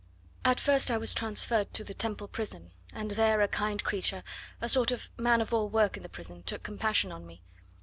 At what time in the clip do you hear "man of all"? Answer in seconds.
5.15-5.69